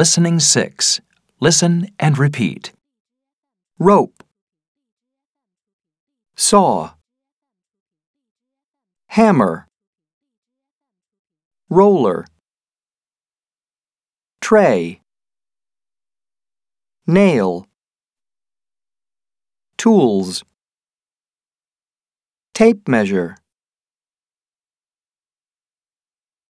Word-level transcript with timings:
Listening 0.00 0.40
6. 0.40 1.02
Listen 1.40 1.88
and 1.98 2.16
repeat. 2.16 2.72
Rope. 3.78 4.24
Saw. 6.34 6.92
Hammer. 9.08 9.66
Roller. 11.68 12.24
Tray. 14.40 15.02
Nail. 17.06 17.66
Tools. 19.76 20.44
Tape 22.54 22.88
measure. 22.88 23.36